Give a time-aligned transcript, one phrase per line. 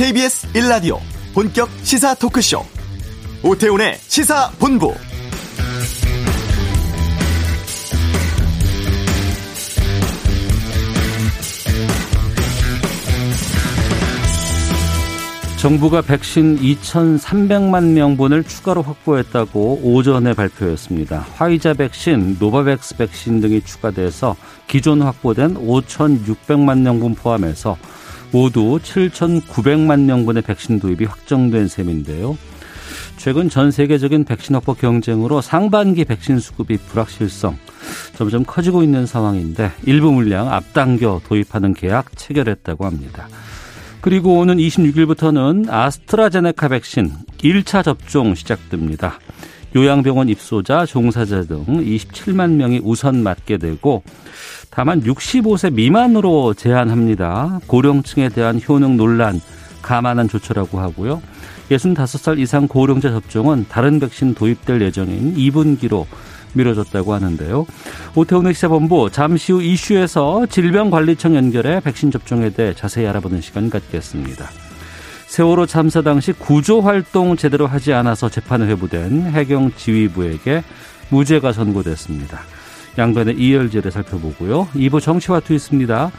[0.00, 0.98] KBS 1라디오
[1.34, 2.64] 본격 시사 토크쇼
[3.42, 4.94] 오태훈의 시사본부
[15.58, 21.26] 정부가 백신 2,300만 명분을 추가로 확보했다고 오전에 발표했습니다.
[21.34, 24.34] 화이자 백신, 노바백스 백신 등이 추가돼서
[24.66, 27.76] 기존 확보된 5,600만 명분 포함해서
[28.32, 32.36] 모두 7,900만 명분의 백신 도입이 확정된 셈인데요.
[33.16, 37.58] 최근 전 세계적인 백신 확보 경쟁으로 상반기 백신 수급이 불확실성
[38.16, 43.28] 점점 커지고 있는 상황인데 일부 물량 앞당겨 도입하는 계약 체결했다고 합니다.
[44.00, 49.18] 그리고 오는 26일부터는 아스트라제네카 백신 1차 접종 시작됩니다.
[49.74, 54.02] 요양병원 입소자, 종사자 등 27만 명이 우선 맞게 되고
[54.70, 57.60] 다만 65세 미만으로 제한합니다.
[57.66, 59.40] 고령층에 대한 효능 논란
[59.82, 61.22] 감안한 조처라고 하고요.
[61.70, 66.06] 65살 이상 고령자 접종은 다른 백신 도입될 예정인 2분기로
[66.52, 67.66] 미뤄졌다고 하는데요.
[68.16, 74.50] 오태훈의 시사본부 잠시 후 이슈에서 질병관리청 연결해 백신 접종에 대해 자세히 알아보는 시간 갖겠습니다.
[75.30, 80.64] 세월호 참사 당시 구조 활동 제대로 하지 않아서 재판에 회부된 해경 지휘부에게
[81.10, 82.40] 무죄가 선고됐습니다.
[82.98, 84.66] 양변의 이열제를 살펴보고요.
[84.74, 86.10] 2부 정치와 투있습니다.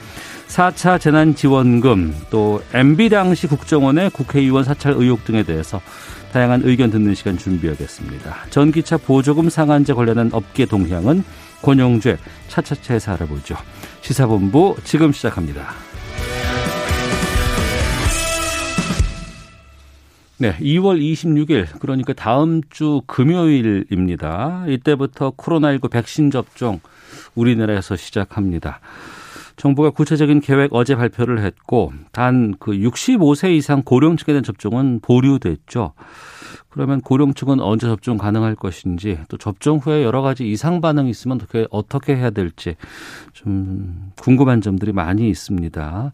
[0.48, 5.82] 4차 재난지원금 또 MB 당시 국정원의 국회의원 사찰 의혹 등에 대해서
[6.32, 8.46] 다양한 의견 듣는 시간 준비하겠습니다.
[8.50, 11.26] 전기차 보조금 상한제 관련한 업계 동향은
[11.62, 13.58] 권영죄 차차차에서 알아보죠.
[14.00, 15.91] 시사본부 지금 시작합니다.
[20.42, 24.66] 네, 2월 26일 그러니까 다음 주 금요일입니다.
[24.68, 26.80] 이때부터 코로나19 백신 접종
[27.36, 28.80] 우리나라에서 시작합니다.
[29.56, 35.94] 정부가 구체적인 계획 어제 발표를 했고 단 그 65세 이상 고령층에 대한 접종은 보류됐죠.
[36.70, 41.38] 그러면 고령 층은 언제 접종 가능할 것인지 또 접종 후에 여러 가지 이상 반응이 있으면
[41.38, 42.78] 어떻게 어떻게 해야 될지
[43.34, 46.14] 좀 궁금한 점들이 많이 있습니다.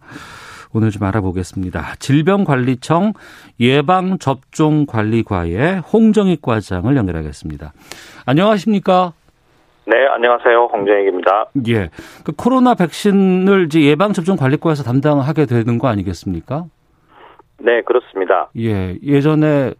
[0.73, 1.95] 오늘 좀 알아보겠습니다.
[1.99, 3.11] 질병관리청
[3.59, 7.73] 예방접종관리과의 홍정익 과장을 연결하겠습니다.
[8.25, 9.11] 안녕하십니까?
[9.85, 10.69] 네, 안녕하세요.
[10.73, 11.49] 홍정익입니다.
[11.69, 11.89] 예.
[12.25, 16.65] 그 코로나 백신을 이제 예방접종관리과에서 담당하게 되는 거 아니겠습니까?
[17.59, 18.49] 네, 그렇습니다.
[18.57, 18.97] 예.
[19.01, 19.73] 예전에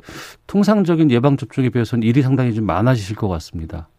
[0.47, 3.89] 통상적인 예방접종에 비해서는 일이 상당히 좀 많아지실 것 같습니다.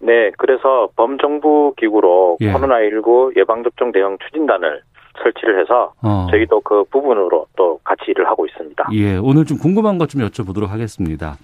[0.00, 2.52] 네, 그래서 범정부 기구로 예.
[2.52, 4.82] 코로나19 예방접종 대응 추진단을
[5.22, 6.26] 설치를 해서 어.
[6.30, 8.88] 저희도 그 부분으로 또 같이 일을 하고 있습니다.
[8.92, 11.36] 예, 오늘 좀 궁금한 것 좀 여쭤보도록 하겠습니다.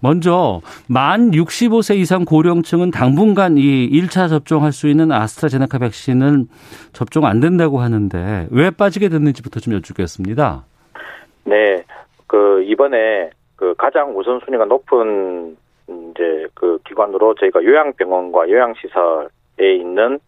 [0.00, 6.46] 먼저 만 65세 이상 고령층은 당분간 이 1차 접종할 수 있는 아스트라제네카 백신은
[6.92, 10.64] 접종 안 된다고 하는데 왜 빠지게 됐는지부터 좀 여쭙겠습니다.
[11.44, 11.84] 네,
[12.26, 15.56] 그 이번에 그 가장 우선순위가 높은
[15.88, 20.18] 이제 그 기관으로 저희가 요양병원과 요양시설에 있는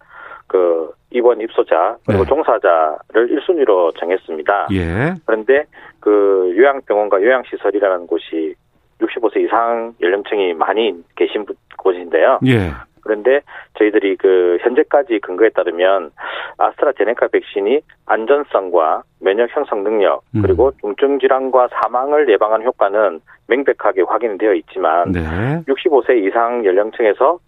[0.47, 2.29] 그 입원 입소자 그리고 네.
[2.29, 4.69] 종사자를 1순위로 정했습니다.
[4.73, 5.15] 예.
[5.27, 5.65] 그런데
[5.99, 8.55] 그 요양병원과 요양시설이라는 곳이
[9.01, 11.45] 65세 이상 연령층이 많이 계신
[11.77, 12.39] 곳인데요.
[12.47, 12.71] 예.
[13.03, 13.41] 그런데
[13.79, 16.11] 저희들이 그 현재까지 근거에 따르면
[16.59, 20.43] 아스트라제네카 백신이 안전성과 면역 형성 능력 음.
[20.43, 25.21] 그리고 중증 질환과 사망을 예방하는 효과는 명백하게 확인되어 있지만 네.
[25.67, 27.39] 65세 이상 연령층에서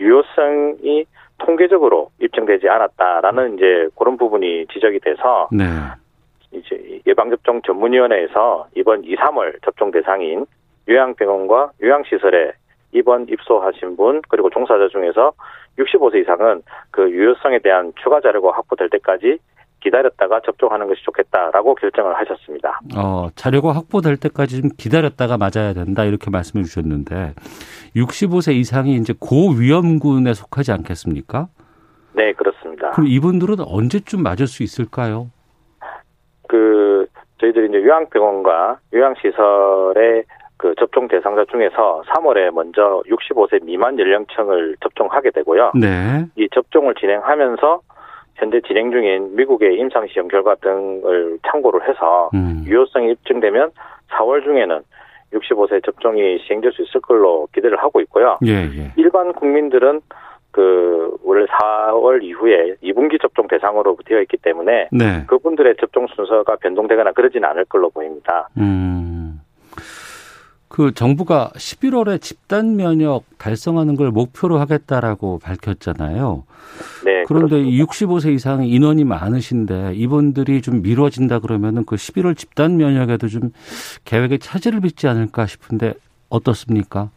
[0.00, 1.04] 유효성이
[1.38, 5.64] 통계적으로 입증되지 않았다라는 이제 그런 부분이 지적이 돼서 네.
[6.52, 10.46] 이제 예방접종 전문위원회에서 이번 2, 3월 접종 대상인
[10.88, 12.52] 요양병원과 요양시설에
[12.92, 15.32] 입원 입소하신 분 그리고 종사자 중에서
[15.78, 19.38] 65세 이상은 그 유효성에 대한 추가 자료가 확보될 때까지
[19.84, 22.80] 기다렸다가 접종하는 것이 좋겠다라고 결정을 하셨습니다.
[22.96, 27.34] 어, 자료가 확보될 때까지 좀 기다렸다가 맞아야 된다 이렇게 말씀해 주셨는데
[27.94, 31.48] 65세 이상이 이제 고위험군에 속하지 않겠습니까?
[32.14, 32.90] 네, 그렇습니다.
[32.92, 35.30] 그럼 이분들은 언제쯤 맞을 수 있을까요?
[36.48, 37.06] 그
[37.38, 40.24] 저희들이 이제 요양병원과 요양시설의
[40.56, 45.72] 그 접종 대상자 중에서 3월에 먼저 65세 미만 연령층을 접종하게 되고요.
[45.74, 46.24] 네.
[46.36, 47.80] 이 접종을 진행하면서
[48.36, 52.62] 현재 진행 중인 미국의 임상시험 결과 등을 참고를 해서 음.
[52.66, 53.70] 유효성이 입증되면
[54.10, 54.80] 4월 중에는
[55.32, 58.38] 65세 접종이 시행될 수 있을 걸로 기대를 하고 있고요.
[58.44, 58.92] 예, 예.
[58.96, 60.00] 일반 국민들은
[60.50, 65.24] 그 원래 4월 이후에 2분기 접종 대상으로 되어 있기 때문에 네.
[65.26, 68.48] 그분들의 접종 순서가 변동되거나 그러지는 않을 걸로 보입니다.
[68.58, 69.13] 음.
[70.74, 76.42] 그 정부가 11월에 집단 면역 달성하는 걸 목표로 하겠다라고 밝혔잖아요.
[77.04, 77.22] 네.
[77.28, 77.84] 그런데 그렇습니다.
[77.84, 83.52] 65세 이상 인원이 많으신데 이분들이 좀 미뤄진다 그러면은 그 11월 집단 면역에도 좀
[84.04, 85.94] 계획에 차질을 빚지 않을까 싶은데
[86.28, 87.08] 어떻습니까?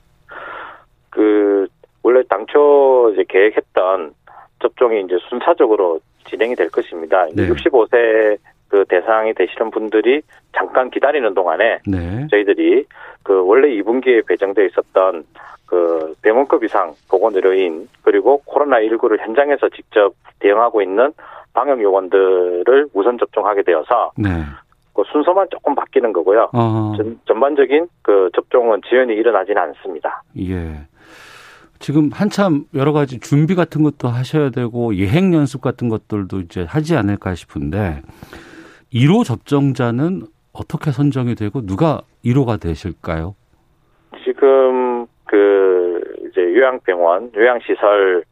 [1.09, 1.65] 그
[2.03, 4.13] 원래 당초 이제 계획했던
[4.61, 5.99] 접종이 이제 순차적으로
[6.29, 7.25] 진행이 될 것입니다.
[7.33, 7.49] 네.
[7.49, 8.37] 65세
[8.67, 10.21] 그 대상이 되시는 분들이
[10.55, 12.27] 잠깐 기다리는 동안에 네.
[12.29, 12.85] 저희들이
[13.23, 15.23] 그 원래 2분기에 배정되어 있었던
[15.65, 21.11] 그 병원급 이상 보건 의료인 그리고 코로나 19를 현장에서 직접 대응하고 있는
[21.53, 24.29] 방역 요원들을 우선 접종하게 되어서 네.
[24.93, 26.49] 그 순서만 조금 바뀌는 거고요.
[26.53, 26.93] 어.
[26.97, 30.23] 전, 전반적인 그 접종은 지연이 일어나지는 않습니다.
[30.39, 30.87] 예.
[31.79, 36.95] 지금 한참 여러 가지 준비 같은 것도 하셔야 되고 예행 연습 같은 것들도 이제 하지
[36.95, 38.01] 않을까 싶은데
[38.93, 40.23] 1호 접종자는
[40.53, 43.35] 어떻게 선정이 되고 누가 1호가 되실까요?
[44.23, 48.23] 지금 그 이제 요양병원, 요양시설의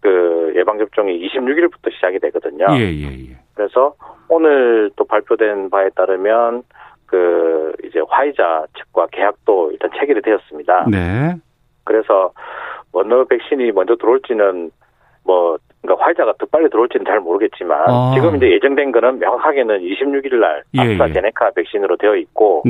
[0.00, 2.66] 그 예방접종이 26일부터 시작이 되거든요.
[2.72, 3.36] 예, 예, 예.
[3.54, 3.94] 그래서
[4.28, 6.62] 오늘 또 발표된 바에 따르면
[7.06, 10.86] 그 이제 화이자 측과 계약도 일단 체결이 되었습니다.
[10.90, 11.36] 네.
[11.84, 12.32] 그래서
[12.92, 14.70] 어느 백신이 먼저 들어올지는
[15.24, 18.12] 뭐 그러니까 화이자가 더 빨리 들어올지는 잘 모르겠지만 아.
[18.14, 21.50] 지금 이제 예정된 거는 명확하게는 26일 날 예, 아스트라제네카 예.
[21.54, 22.62] 백신으로 되어 있고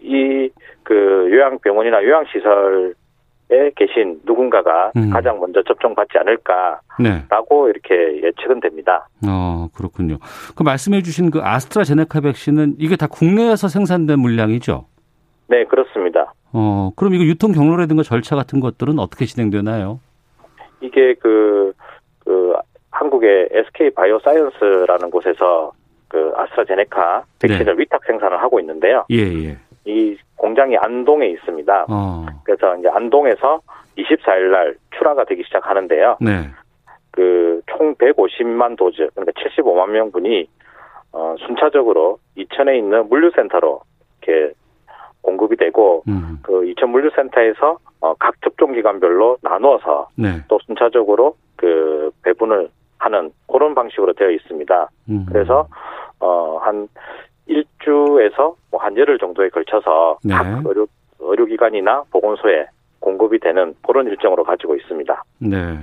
[0.00, 0.50] 이
[0.82, 5.10] 그 요양병원이나 요양시설에 계신 누군가가 음.
[5.10, 7.70] 가장 먼저 접종받지 않을까라고 네.
[7.70, 9.08] 이렇게 예측은 됩니다.
[9.26, 10.18] 어 그렇군요.
[10.56, 14.86] 그 말씀해주신 그 아스트라제네카 백신은 이게 다 국내에서 생산된 물량이죠?
[15.48, 16.34] 네 그렇습니다.
[16.52, 20.00] 어 그럼 이거 유통 경로라든가 절차 같은 것들은 어떻게 진행되나요?
[20.80, 21.61] 이게 그, 그,
[23.02, 25.72] 한국의 SK 바이오사이언스라는 곳에서
[26.08, 27.82] 그 아스트라제네카 백신을 네.
[27.82, 29.04] 위탁 생산을 하고 있는데요.
[29.10, 29.56] 예, 예.
[29.84, 31.86] 이 공장이 안동에 있습니다.
[31.88, 32.26] 어.
[32.44, 33.60] 그래서 이제 안동에서
[33.98, 36.18] 24일 날 출하가 되기 시작하는데요.
[36.20, 36.48] 네.
[37.10, 40.46] 그총 150만 도즈, 그러니까 75만 명분이
[41.12, 43.80] 어, 순차적으로 이천에 있는 물류센터로
[44.22, 44.54] 이렇게
[45.22, 46.38] 공급이 되고 음.
[46.42, 50.40] 그 이천 물류센터에서 어, 각 접종 기관별로 나누어서 네.
[50.48, 52.68] 또 순차적으로 그 배분을
[53.02, 54.88] 하는 그런 방식으로 되어 있습니다.
[55.10, 55.26] 음.
[55.28, 55.66] 그래서
[56.20, 56.88] 어 한
[57.46, 60.32] 일주에서 뭐 한 열흘 정도에 걸쳐서 네.
[60.34, 60.86] 각 의료
[61.18, 62.66] 의료기관이나 보건소에
[63.00, 65.24] 공급이 되는 그런 일정으로 가지고 있습니다.
[65.38, 65.78] 네.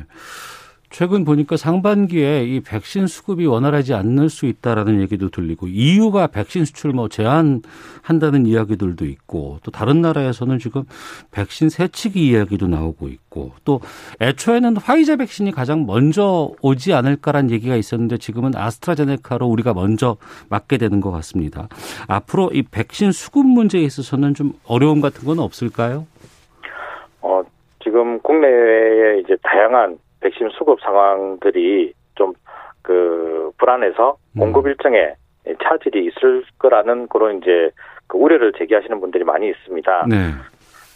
[0.90, 6.94] 최근 보니까 상반기에 이 백신 수급이 원활하지 않을 수 있다라는 얘기도 들리고 이유가 백신 수출
[6.94, 10.84] 뭐 제한한다는 이야기들도 있고 또 다른 나라에서는 지금
[11.32, 13.82] 백신 세치기 이야기도 나오고 있고 또
[14.20, 20.18] 애초에는 화이자 백신이 가장 먼저 오지 않을까란 얘기가 있었는데 지금은 아스트라제네카로 우리가 먼저
[20.50, 21.68] 맞게 되는 것 같습니다.
[22.08, 26.08] 앞으로 이 백신 수급 문제에 있어서는 좀 어려움 같은 건 없을까요?
[27.22, 27.44] 어,
[27.84, 32.34] 지금 국내에 이제 다양한 백신 수급 상황들이 좀
[32.90, 34.40] 그 불안해서 음.
[34.40, 35.14] 공급 일정에
[35.64, 37.70] 차질이 있을 거라는 그런 이제
[38.08, 40.06] 그 우려를 제기하시는 분들이 많이 있습니다.
[40.08, 40.16] 네.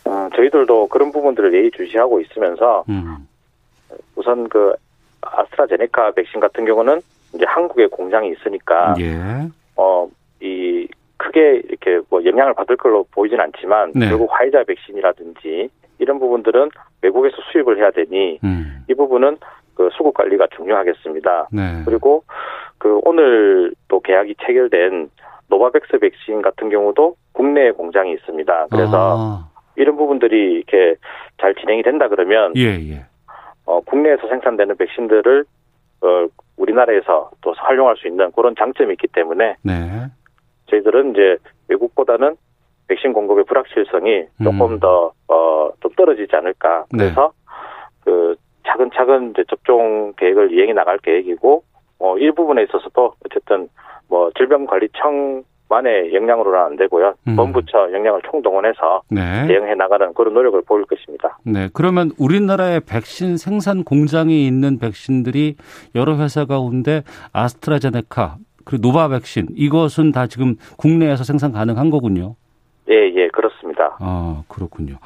[0.08, 3.28] 음, 저희들도 그런 부분들을 예의주시하고 있으면서 음.
[4.16, 4.74] 우선 그
[5.22, 7.00] 아스트라제네카 백신 같은 경우는
[7.36, 9.48] 이제 한국에 공장이 있으니까 예.
[9.76, 10.88] 어이
[11.18, 14.10] 크게 이렇게 뭐 영향을 받을 걸로 보이진 않지만 네.
[14.10, 16.70] 결국 화이자 백신이라든지 이런 부분들은
[17.04, 18.84] 외국에서 수입을 해야 되니 음.
[18.90, 19.38] 이 부분은
[19.76, 21.50] 그 수급 관리가 중요하겠습니다.
[21.52, 21.84] 네.
[21.86, 22.24] 그리고
[22.78, 25.10] 그 오늘 또 계약이 체결된
[25.50, 28.68] 노바백스 백신 같은 경우도 국내에 공장이 있습니다.
[28.72, 29.50] 그래서 아.
[29.76, 30.96] 이런 부분들이 이렇게
[31.40, 33.06] 잘 진행이 된다 그러면 예, 예.
[33.66, 35.46] 어, 국내에서 생산되는 백신들을
[36.02, 40.06] 어, 우리나라에서 또 활용할 수 있는 그런 장점이 있기 때문에 네.
[40.68, 41.38] 저희들은 이제
[41.70, 42.36] 외국보다는
[42.88, 44.80] 백신 공급의 불확실성이 조금 음.
[44.80, 46.86] 더, 어, 좀 떨어지지 않을까.
[46.92, 47.06] 네.
[47.06, 48.12] 그래서, 네.
[48.12, 48.36] 그,
[48.66, 51.64] 차근차근 이제 접종 계획을 이행해 나갈 계획이고,
[52.00, 53.70] 어, 일부분에 있어서도 어쨌든
[54.10, 57.16] 뭐 질병관리청 만의 역량으로는 안 되고요.
[57.28, 57.36] 음.
[57.36, 59.48] 본부처 역량을 총동원해서 네.
[59.48, 61.40] 대응해 나가는 그런 노력을 보일 것입니다.
[61.46, 61.70] 네.
[61.74, 65.56] 그러면 우리나라의 백신 생산 공장이 있는 백신들이
[65.96, 68.36] 여러 회사 가운데 아스트라제네카
[68.66, 72.36] 그리고 노바 백신 이것은 다 지금 국내에서 생산 가능한 거군요.
[72.90, 73.96] 예, 예, 그렇습니다.
[74.00, 74.98] 아, 그렇군요.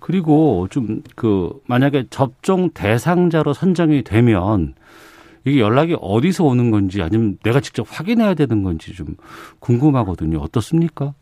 [0.00, 4.74] 그리고 좀 그 만약에 접종 대상자로 선정이 되면
[5.44, 9.16] 이게 연락이 어디서 오는 건지 아니면 내가 직접 확인해야 되는 건지 좀
[9.60, 10.38] 궁금하거든요.
[10.38, 11.12] 어떻습니까?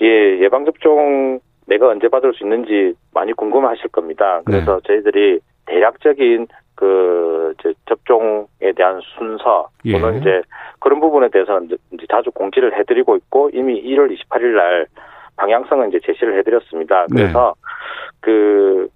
[0.00, 0.06] 예,
[0.40, 4.40] 예방 접종 내가 언제 받을 수 있는지 많이 궁금하실 겁니다.
[4.44, 4.80] 그래서 네.
[4.86, 7.54] 저희들이 대략적인 그
[7.86, 10.18] 접종에 대한 순서 또는 예.
[10.18, 10.42] 이제
[10.78, 14.86] 그런 부분에 대해서는 이제 자주 공지를 해드리고 있고 이미 1월 28일 날
[15.38, 17.06] 방향성은 이제 제시를 해드렸습니다.
[17.10, 17.54] 그래서
[18.20, 18.88] 그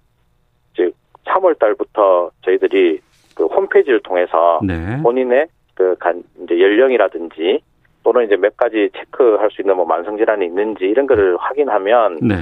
[0.73, 0.91] 이제
[1.25, 2.99] 3월 달부터 저희들이
[3.35, 5.01] 그 홈페이지를 통해서 네.
[5.01, 7.61] 본인의 그 간 이제 연령이라든지
[8.03, 12.35] 또는 이제 몇 가지 체크할 수 있는 뭐 만성 질환이 있는지 이런 거를 확인하면 네.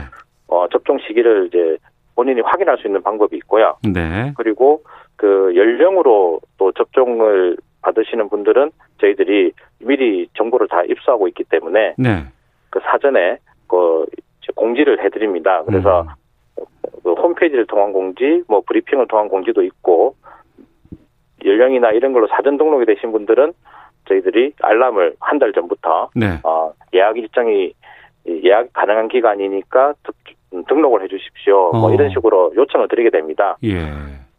[0.48, 1.78] 어 접종 시기를 이제
[2.16, 3.78] 본인이 확인할 수 있는 방법이 있고요.
[3.84, 4.34] 네.
[4.36, 4.84] 그리고
[5.16, 12.26] 그 연령으로 또 접종을 받으시는 분들은 저희들이 미리 정보를 다 입수하고 있기 때문에 네.
[12.70, 13.38] 그 사전에
[13.72, 14.06] 그
[14.44, 15.64] 이제 공지를 해드립니다.
[15.64, 16.66] 그래서 음.
[17.04, 20.16] 그 홈페이지를 통한 공지, 뭐 브리핑을 통한 공지도 있고
[21.44, 23.54] 연령이나 이런 걸로 사전 등록이 되신 분들은
[24.10, 26.40] 저희들이 알람을 한 달 전부터 네.
[26.44, 27.74] 어, 예약 일정이
[28.28, 29.94] 예약 가능한 기간이니까
[30.52, 31.72] 등- 등록을 해주십시오.
[31.72, 31.94] 뭐 어.
[31.94, 33.58] 이런 식으로 요청을 드리게 됩니다.
[33.64, 33.78] 예.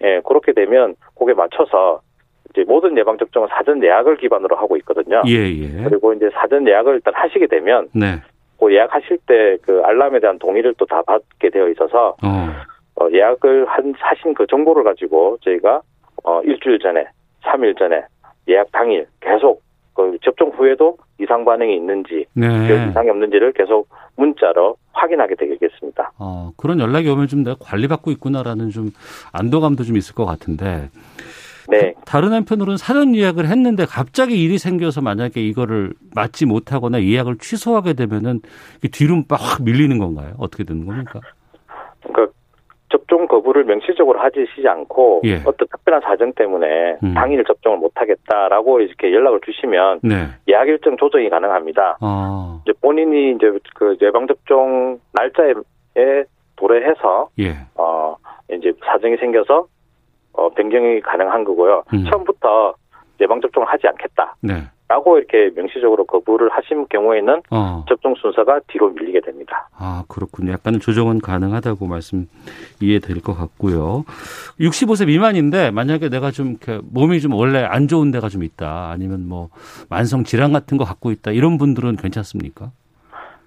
[0.05, 2.03] 예, 그렇게 되면 거기에 맞춰서
[2.51, 5.23] 이제 모든 예방 접종은 사전 예약을 기반으로 하고 있거든요.
[5.27, 5.85] 예, 예.
[5.85, 8.21] 그리고 이제 사전 예약을 일단 하시게 되면 네.
[8.63, 12.49] 그 예약하실 때 그 알람에 대한 동의를 또 다 받게 되어 있어서 어.
[13.01, 15.81] 어, 예약을 한 하신 그 정보를 가지고 저희가
[16.25, 17.05] 어, 일주일 전에,
[17.43, 18.03] 3일 전에
[18.49, 19.63] 예약 당일 계속
[19.95, 22.89] 그 접종 후에도 이상 반응이 있는지 별 네.
[22.91, 26.13] 이상이 없는지를 계속 문자로 확인하게 되겠습니다.
[26.19, 28.91] 어, 그런 연락이 오면 좀 내가 관리받고 있구나라는 좀
[29.33, 30.89] 안도감도 좀 있을 것 같은데.
[31.69, 37.95] 네, 다른 한편으로는 사전 예약을 했는데 갑자기 일이 생겨서 만약에 이거를 맞지 못하거나 예약을 취소하게
[37.95, 38.41] 되면은
[38.93, 40.35] 뒤로 막 밀리는 건가요?
[40.39, 41.21] 어떻게 되는 겁니까?
[42.03, 42.33] 그러니까
[42.93, 45.37] 접종 거부를 명시적으로 하시지 않고 예.
[45.47, 47.15] 어떤 특별한 사정 때문에 음.
[47.15, 50.27] 당일 접종을 못하겠다라고 이렇게 연락을 주시면 네.
[50.49, 51.99] 예약 일정 조정이 가능합니다.
[52.01, 55.55] 아, 이제 본인이 이제 그 예방 접종 날짜에
[56.57, 57.55] 도래해서 예.
[57.77, 58.17] 어
[58.53, 59.67] 이제 사정이 생겨서
[60.33, 61.85] 어 변경이 가능한 거고요.
[61.93, 62.05] 음.
[62.11, 62.75] 처음부터
[63.21, 65.19] 예방 접종을 하지 않겠다라고 네.
[65.19, 67.85] 이렇게 명시적으로 거부를 하신 경우에는 어.
[67.89, 69.69] 접종 순서가 뒤로 밀리게 됩니다.
[69.79, 70.53] 아, 그렇군요.
[70.53, 72.27] 약간의 조정은 가능하다고 말씀
[72.81, 74.05] 이해될 것 같고요.
[74.61, 78.91] 65세 미만인데 만약에 내가 좀 이렇게 몸이 좀 원래 안 좋은 데가 좀 있다.
[78.91, 79.49] 아니면 뭐
[79.89, 81.31] 만성 질환 같은 거 갖고 있다.
[81.31, 82.71] 이런 분들은 괜찮습니까?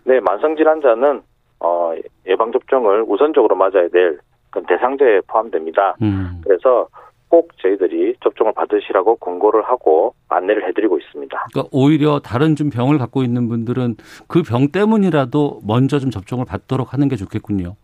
[0.05, 1.21] 네, 만성 질환자는
[1.59, 1.93] 어
[2.27, 4.19] 예방 접종을 우선적으로 맞아야 될
[4.55, 5.95] 그런 대상자에 포함됩니다.
[6.01, 6.41] 음.
[6.43, 6.87] 그래서
[7.27, 11.45] 꼭 저희들이 접종을 받으시라고 권고를 하고 안내를 해드리고 있습니다.
[11.51, 13.95] 그러니까 오히려 다른 좀 병을 갖고 있는 분들은
[14.27, 17.75] 그 병 때문이라도 먼저 좀 접종을 받도록 하는 게 좋겠군요.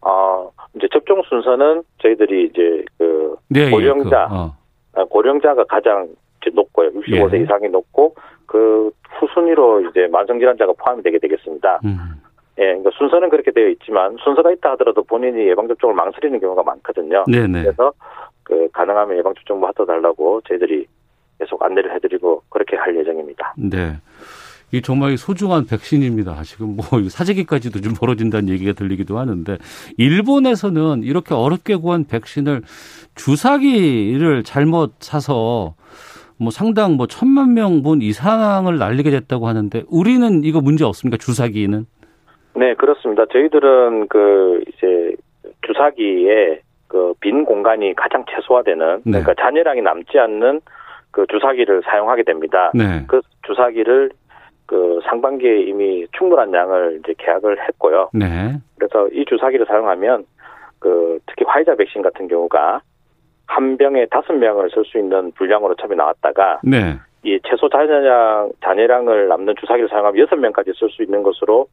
[0.00, 4.56] 어 이제 접종 순서는 저희들이 이제 그 네, 고령자, 그, 어.
[4.94, 6.08] 아, 고령자가 가장
[6.52, 6.90] 높고요.
[6.90, 7.42] 65세 예.
[7.42, 8.16] 이상이 높고
[8.46, 8.90] 그
[9.20, 11.78] 후순위로 이제 만성 질환자가 포함이 되게 되겠습니다.
[11.84, 11.96] 음.
[12.58, 17.24] 예, 그러니까 순서는 그렇게 되어 있지만 순서가 있다 하더라도 본인이 예방 접종을 망설이는 경우가 많거든요.
[17.30, 17.62] 네네.
[17.62, 17.92] 그래서
[18.42, 20.86] 그 가능하면 예방 접종 받아달라고 저희들이
[21.38, 23.54] 계속 안내를 해드리고 그렇게 할 예정입니다.
[23.56, 23.96] 네.
[24.70, 26.42] 이 정말 소중한 백신입니다.
[26.44, 29.58] 지금 뭐 사재기까지도 좀 벌어진다는 얘기가 들리기도 하는데
[29.98, 32.62] 일본에서는 이렇게 어렵게 구한 백신을
[33.14, 35.74] 주사기를 잘못 사서
[36.38, 41.18] 뭐 상당 뭐 천만 명분 이상을 날리게 됐다고 하는데 우리는 이거 문제 없습니까?
[41.18, 41.84] 주사기는?
[42.54, 43.26] 네, 그렇습니다.
[43.26, 45.14] 저희들은 그 이제
[45.62, 49.22] 주사기에 그 빈 공간이 가장 최소화되는 네.
[49.22, 50.60] 그러니까 잔여량이 남지 않는
[51.10, 52.70] 그 주사기를 사용하게 됩니다.
[52.74, 53.04] 네.
[53.06, 54.10] 그 주사기를
[54.66, 58.10] 그 상반기에 이미 충분한 양을 이제 계약을 했고요.
[58.12, 58.54] 네.
[58.78, 60.24] 그래서 이 주사기를 사용하면
[60.78, 62.80] 그 특히 화이자 백신 같은 경우가
[63.46, 66.98] 한 병에 다섯 명을 쓸 수 있는 분량으로 처음에 나왔다가 네.
[67.22, 71.66] 이 최소 잔여량 잔여량을 남는 주사기를 사용하면 여섯 명까지 쓸 수 있는 것으로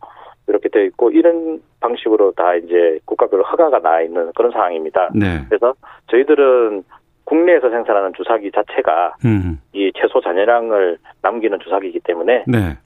[0.49, 5.09] 이렇게 되어 있고 이런 방식으로 다 이제 국가별로 허가가 나와 있는 그런 상황입니다.
[5.13, 5.45] 네.
[5.47, 5.73] 그래서
[6.07, 6.83] 저희들은
[7.23, 9.61] 국내에서 생산하는 주사기 자체가 음.
[9.73, 12.77] 이 최소 잔여량을 남기는 주사기이기 때문에 네.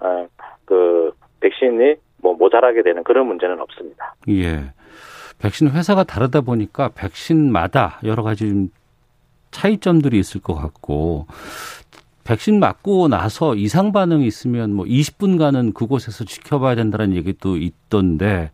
[0.00, 0.26] 어,
[0.64, 4.14] 그 백신이 뭐 모자라게 되는 그런 문제는 없습니다.
[4.28, 4.72] 예.
[5.40, 8.68] 백신 회사가 다르다 보니까 백신마다 여러 가지 좀
[9.50, 11.26] 차이점들이 있을 것 같고
[12.28, 18.50] 백신 맞고 나서 이상 반응이 있으면 뭐 20분간은 그곳에서 지켜봐야 된다는 얘기도 있던데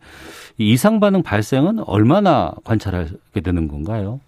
[0.57, 4.21] 이 이상 반응 발생은 얼마나 관찰하게 되는 건가요?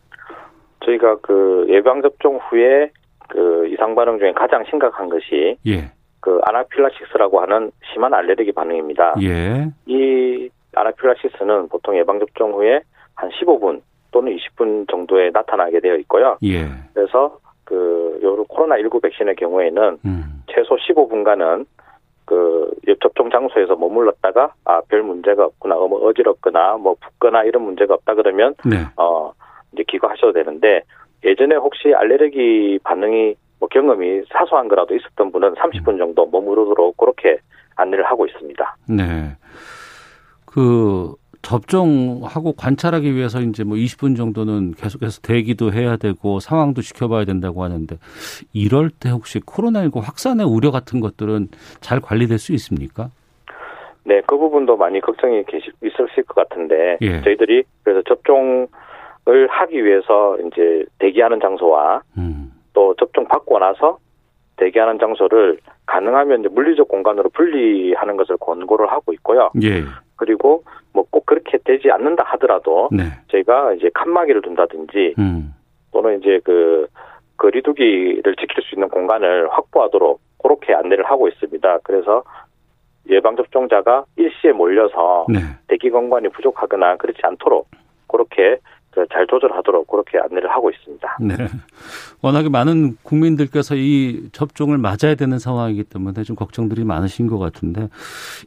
[0.83, 2.91] 저희가 그 예방 접종 후에
[3.29, 5.91] 그 이상 반응 중에 가장 심각한 것이 예.
[6.19, 9.15] 그 아나필락시스라고 하는 심한 알레르기 반응입니다.
[9.21, 9.67] 예.
[9.85, 12.81] 이 아나필락시스는 보통 예방 접종 후에
[13.15, 16.37] 한 15분 또는 20분 정도에 나타나게 되어 있고요.
[16.43, 16.67] 예.
[16.93, 20.43] 그래서 그 요로 코로나 19 백신의 경우에는 음.
[20.47, 21.65] 최소 15분간은
[22.23, 22.71] 그
[23.01, 28.55] 접종 장소에서 머물렀다가 아 별 문제가 없구나 뭐 어지럽거나 뭐 붓거나 이런 문제가 없다 그러면
[28.65, 28.77] 네.
[28.95, 29.33] 어
[29.73, 30.81] 이제 귀가하셔도 되는데
[31.25, 37.37] 예전에 혹시 알레르기 반응이 뭐 경험이 사소한 거라도 있었던 분은 30분 정도 머무르도록 그렇게
[37.75, 38.77] 안내를 하고 있습니다.
[38.87, 39.03] 네.
[40.45, 41.13] 그
[41.47, 47.95] 접종하고 관찰하기 위해서 이제 뭐 20분 정도는 계속해서 대기도 해야 되고 상황도 지켜봐야 된다고 하는데
[48.53, 51.47] 이럴 때 혹시 코로나19 확산의 우려 같은 것들은
[51.79, 53.11] 잘 관리될 수 있습니까?
[54.03, 57.21] 네, 그 부분도 많이 걱정이 계시, 있으실 것 같은데 예.
[57.21, 58.67] 저희들이 그래서 접종을
[59.49, 62.51] 하기 위해서 이제 대기하는 장소와 음.
[62.73, 63.99] 또 접종 받고 나서
[64.57, 69.51] 대기하는 장소를 가능하면 이제 물리적 공간으로 분리하는 것을 권고를 하고 있고요.
[69.63, 69.83] 예.
[70.15, 73.03] 그리고 뭐 꼭 그렇게 되지 않는다 하더라도 네.
[73.29, 75.53] 저희가 이제 칸막이를 둔다든지 음.
[75.91, 76.87] 또는 이제 그
[77.37, 81.79] 거리두기를 지킬 수 있는 공간을 확보하도록 그렇게 안내를 하고 있습니다.
[81.83, 82.23] 그래서
[83.09, 85.39] 예방 접종자가 일시에 몰려서 네.
[85.67, 87.67] 대기 공간이 부족하거나 그렇지 않도록
[88.07, 88.76] 그렇게 그
[89.11, 91.17] 잘 조절하도록 그렇게 안내를 하고 있습니다.
[91.21, 91.35] 네.
[92.21, 97.89] 워낙에 많은 국민들께서 이 접종을 맞아야 되는 상황이기 때문에 좀 걱정들이 많으신 것 같은데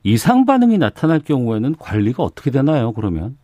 [0.02, 2.92] 이상 반응이 나타날 경우에는 관리가 어떻게 되나요?
[2.92, 3.37] 그러면?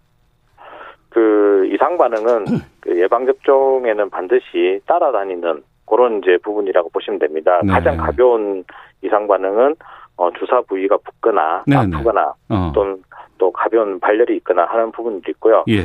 [1.11, 2.45] 그 이상 반응은
[2.81, 7.61] 그 예방 접종에는 반드시 따라다니는 그런 이제 부분이라고 보시면 됩니다.
[7.63, 7.73] 네.
[7.73, 8.65] 가장 가벼운
[9.03, 9.77] 이상 반응은
[10.17, 11.97] 어, 주사 부위가 붓거나 네, 네.
[11.97, 12.73] 아프거나 어.
[12.75, 13.03] 또는
[13.39, 15.65] 또 가벼운 발열이 있거나 하는 부분도 있고요.
[15.69, 15.85] 예.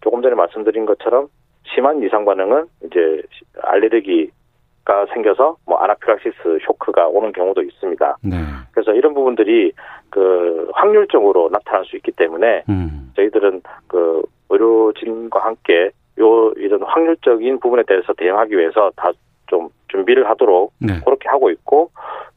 [0.00, 1.28] 조금 전에 말씀드린 것처럼
[1.74, 3.22] 심한 이상 반응은 이제
[3.62, 8.16] 알레르기가 생겨서 뭐 아나필락시스 쇼크가 오는 경우도 있습니다.
[8.22, 8.36] 네.
[8.72, 9.72] 그래서 이런 부분들이
[10.10, 13.12] 그 확률적으로 나타날 수 있기 때문에 음.
[13.16, 15.90] 저희들은 그 의료진과 함께
[16.20, 19.12] 요 이런 확률적인 부분에 대해서 대응하기 위해서 다
[19.48, 21.00] 좀 준비를 하도록 네.
[21.04, 21.90] 그렇게 하고 있고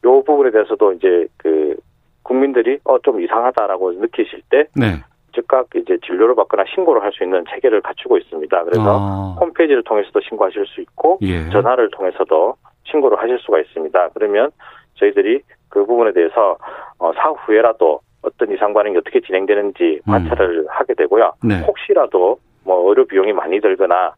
[0.06, 1.76] 요 부분에 대해서도 이제 그
[2.24, 5.04] 국민들이 어 좀 이상하다라고 느끼실 때 네.
[5.34, 8.64] 즉각 이제 진료를 받거나 신고를 할 수 있는 체계를 갖추고 있습니다.
[8.64, 9.36] 그래서 아.
[9.40, 11.50] 홈페이지를 통해서도 신고하실 수 있고 예.
[11.50, 14.10] 전화를 통해서도 신고를 하실 수가 있습니다.
[14.14, 14.50] 그러면
[14.96, 16.58] 저희들이 그 부분에 대해서
[17.00, 20.12] 어, 사후에라도 어떤 이상 반응이 어떻게 진행되는지 음.
[20.12, 21.34] 관찰을 하게 되고요.
[21.44, 21.62] 네.
[21.66, 24.14] 혹시라도 뭐 의료 비용이 많이 들거나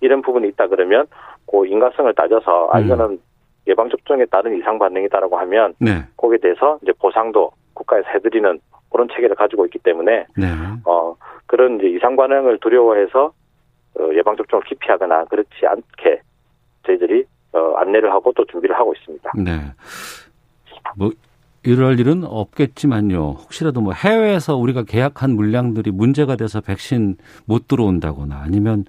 [0.00, 1.06] 이런 부분이 있다 그러면
[1.50, 2.84] 그 인과성을 따져서 아 음.
[2.84, 3.18] 이거는
[3.66, 6.04] 예방 접종에 따른 이상 반응이다라고 하면 네.
[6.16, 8.60] 거기에 대해서 이제 보상도 국가에서 해드리는
[8.96, 10.46] 그런 체계를 가지고 있기 때문에 네.
[10.86, 13.32] 어 그런 이제 이상 반응을 두려워해서
[13.98, 16.22] 어, 예방 접종을 기피하거나 그렇지 않게
[16.86, 19.32] 저희들이 어, 안내를 하고 또 준비를 하고 있습니다.
[19.36, 19.52] 네.
[20.96, 21.10] 뭐
[21.62, 23.18] 이럴 일은 없겠지만요.
[23.18, 28.84] 혹시라도 뭐 해외에서 우리가 계약한 물량들이 문제가 돼서 백신 못 들어온다거나 아니면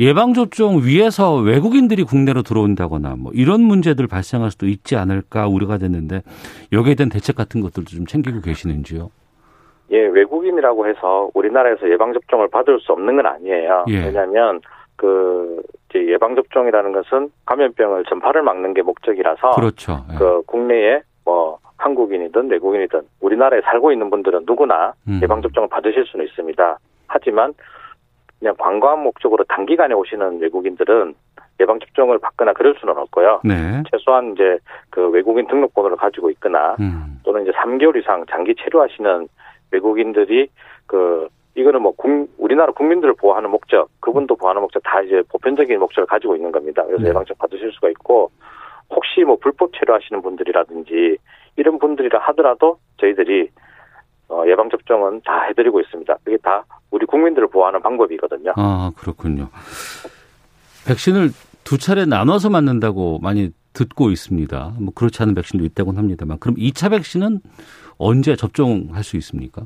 [0.00, 6.22] 예방 접종 위해서 외국인들이 국내로 들어온다거나 뭐 이런 문제들 발생할 수도 있지 않을까 우려가 됐는데
[6.72, 9.10] 여기에 대한 대책 같은 것들도 좀 챙기고 계시는지요?
[9.92, 13.84] 예, 외국인이라고 해서 우리나라에서 예방 접종을 받을 수 없는 건 아니에요.
[13.88, 14.06] 예.
[14.06, 14.60] 왜냐하면
[14.96, 20.04] 그 이제 예방 접종이라는 것은 감염병을 전파를 막는 게 목적이라서 그렇죠.
[20.12, 20.16] 예.
[20.16, 25.20] 그 국내에 뭐 한국인이든 외국인이든 우리나라에 살고 있는 분들은 누구나 음.
[25.22, 26.78] 예방 접종을 받으실 수는 있습니다.
[27.06, 27.52] 하지만
[28.40, 31.14] 그냥 관광 목적으로 단기간에 오시는 외국인들은
[31.60, 33.42] 예방 접종을 받거나 그럴 수는 없고요.
[33.44, 33.82] 네.
[33.90, 37.20] 최소한 이제 그 외국인 등록번호를 가지고 있거나 음.
[37.22, 39.28] 또는 이제 3개월 이상 장기 체류하시는
[39.70, 40.48] 외국인들이
[40.86, 46.06] 그 이거는 뭐 국, 우리나라 국민들을 보호하는 목적, 그분도 보호하는 목적 다 이제 보편적인 목적을
[46.06, 46.82] 가지고 있는 겁니다.
[46.86, 47.10] 그래서 네.
[47.10, 48.30] 예방접 받으실 수가 있고
[48.88, 51.18] 혹시 뭐 불법 체류하시는 분들이라든지
[51.56, 53.50] 이런 분들이라 하더라도 저희들이
[54.30, 56.16] 어, 예방 접종은 다 해드리고 있습니다.
[56.24, 58.52] 그게 다 우리 국민들을 보호하는 방법이거든요.
[58.56, 59.48] 아, 그렇군요.
[60.86, 61.30] 백신을
[61.64, 64.72] 두 차례 나눠서 맞는다고 많이 듣고 있습니다.
[64.80, 66.38] 뭐 그렇지 않은 백신도 있다고는 합니다만.
[66.38, 67.40] 그럼 2차 백신은
[67.98, 69.62] 언제 접종할 수 있습니까?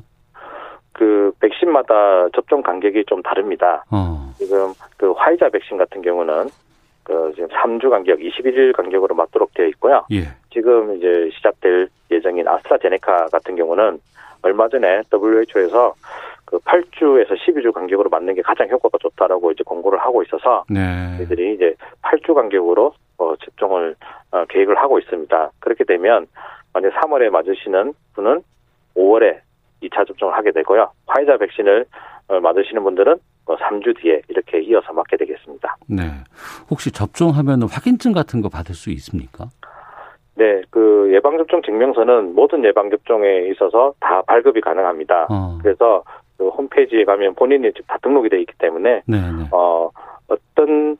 [0.91, 3.83] 그 백신마다 접종 간격이 좀 다릅니다.
[3.91, 4.33] 어.
[4.37, 6.49] 지금 그 화이자 백신 같은 경우는
[7.03, 10.05] 그 지금 3주 간격, 21일 간격으로 맞도록 되어 있고요.
[10.11, 10.23] 예.
[10.51, 13.99] 지금 이제 시작될 예정인 아스트라제네카 같은 경우는
[14.45, 15.95] 얼마 전에 WHO에서
[16.45, 21.17] 그 8주에서 12주 간격으로 맞는 게 가장 효과가 좋다라고 이제 공고를 하고 있어서 네.
[21.17, 23.95] 저희들이 이제 8주 간격으로 어, 접종을
[24.31, 25.51] 어, 계획을 하고 있습니다.
[25.59, 26.27] 그렇게 되면
[26.73, 28.43] 만약 3월에 맞으시는 분은
[28.95, 29.39] 5월에
[29.81, 30.91] 2차 접종을 하게 되고요.
[31.07, 31.85] 화이자 백신을
[32.27, 35.77] 어, 맞으시는 분들은 어, 3주 뒤에 이렇게 이어서 맞게 되겠습니다.
[35.87, 36.03] 네.
[36.69, 39.49] 혹시 접종하면 확인증 같은 거 받을 수 있습니까?
[40.35, 45.27] 네, 그 예방접종 증명서는 모든 예방접종에 있어서 다 발급이 가능합니다.
[45.29, 45.57] 어.
[45.61, 46.03] 그래서
[46.37, 49.47] 그 홈페이지에 가면 본인이 다 등록이 되어 있기 때문에 네, 네.
[49.51, 49.89] 어
[50.27, 50.97] 어떤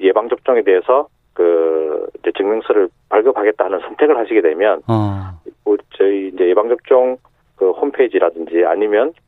[0.00, 5.30] 예방 접종에 대해서 그 이제 증명서를 발급하겠다 하는 선택을 하시게 되면 어.
[5.64, 7.18] 우리 저희 이제 예방 접종
[7.56, 9.19] 그 홈페이지라든지 아니면 그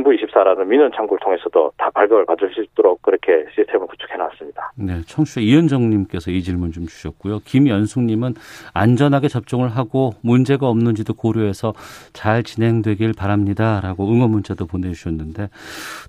[0.00, 4.72] 정부 24라는 민원 창구를 통해서도 다 발급을 받을 수 있도록 그렇게 시스템을 구축해 놨습니다.
[4.76, 7.40] 네, 청취자 이현정님께서 이 질문 좀 주셨고요.
[7.44, 8.34] 김연숙님은
[8.72, 11.74] 안전하게 접종을 하고 문제가 없는지도 고려해서
[12.14, 15.48] 잘 진행되길 바랍니다라고 응원 문자도 보내주셨는데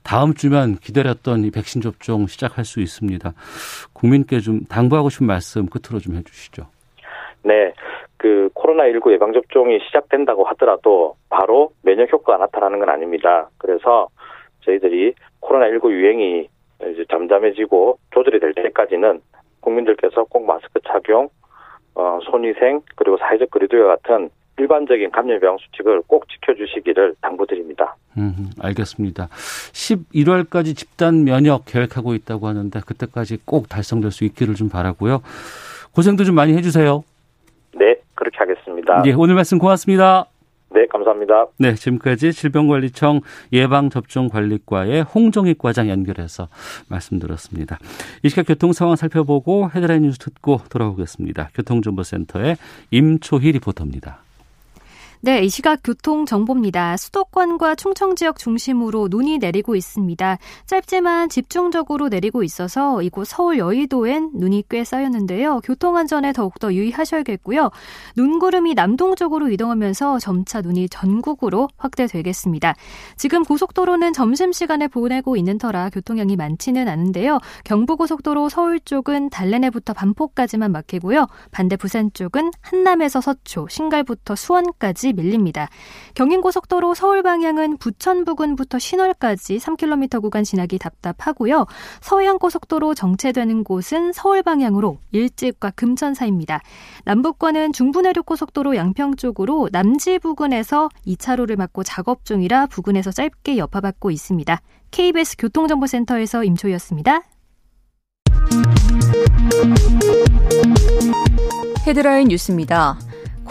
[0.04, 3.34] 다음 주면 기다렸던 이 백신 접종 시작할 수 있습니다.
[3.92, 6.66] 국민께 좀 당부하고 싶은 말씀 끝으로 좀 해주시죠.
[7.44, 7.74] 네,
[8.22, 13.50] 그 코로나19 예방접종이 시작된다고 하더라도 바로 면역 효과가 나타나는 건 아닙니다.
[13.58, 14.10] 그래서
[14.64, 16.48] 저희들이 코로나19 유행이
[16.92, 19.22] 이제 잠잠해지고 조절이 될 때까지는
[19.62, 21.30] 국민들께서 꼭 마스크 착용,
[21.96, 24.30] 어, 손위생, 그리고 사회적 거리두기와 같은
[24.60, 27.96] 일반적인 감염 예방 수칙을 꼭 지켜주시기를 당부드립니다.
[28.18, 29.30] 음, 알겠습니다.
[29.30, 35.24] 11월까지 집단 면역 계획하고 있다고 하는데 그때까지 꼭 달성될 수 있기를 좀 바라고요.
[35.96, 37.04] 고생도 좀 많이 해주세요.
[37.74, 39.04] 네, 그렇게 하겠습니다.
[39.06, 40.26] 예, 오늘 말씀 고맙습니다.
[40.74, 41.48] 네, 감사합니다.
[41.60, 46.48] 네, 지금까지 질병관리청 예방접종관리과의 홍정익 과장 연결해서
[46.88, 47.78] 말씀드렸습니다.
[48.24, 51.50] 이 시각 교통 상황 살펴보고 헤드라인 뉴스 듣고 돌아오겠습니다.
[51.56, 52.56] 교통정보센터의
[52.92, 54.20] 임초희 리포터입니다.
[55.24, 56.98] 네, 이 시각 교통 정보입니다.
[56.98, 60.40] 수도권과 충청 지역 중심으로 눈이 내리고 있습니다.
[60.66, 65.60] 짧지만 집중적으로 내리고 있어서 이곳 서울 여의도엔 눈이 꽤 쌓였는데요.
[65.64, 67.70] 교통 안전에 더욱더 유의하셔야겠고요.
[68.18, 72.74] 눈구름이 남동쪽으로 이동하면서 점차 눈이 전국으로 확대되겠습니다.
[73.16, 77.38] 지금 고속도로는 점심시간에 보내고 있는 터라 교통량이 많지는 않은데요.
[77.66, 81.28] 경부고속도로 서울 쪽은 달래내부터 반포까지만 막히고요.
[81.52, 85.70] 반대 부산 쪽은 한남에서 서초, 신갈부터 수원까지 밀립니다.
[86.16, 91.66] 경인고속도로 서울 방향은 부천 부근부터 신월까지 3km 구간 지나기 답답하고요.
[92.02, 96.62] 서해안고속도로 정체되는 곳은 서울 방향으로 일찍과 금천 사이입니다.
[97.06, 104.62] 남북권은 중부내륙고속도로 양평 쪽으로 남지 부근에서 2차로를 막고 작업 중이라 부근에서 짧게 여파받고 있습니다.
[104.92, 107.22] KBS 교통정보센터에서 임초였습니다.
[111.88, 112.98] 헤드라인 뉴스입니다.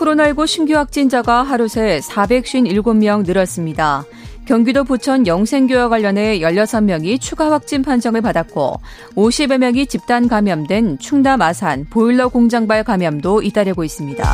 [0.00, 4.04] 코로나19 신규 확진자가 하루 새 457명 늘었습니다.
[4.46, 8.80] 경기도 부천 영생교와 관련해 16명이 추가 확진 판정을 받았고
[9.14, 14.24] 50여 명이 집단 감염된 충남 아산 보일러 공장발 감염도 잇따르고 있습니다.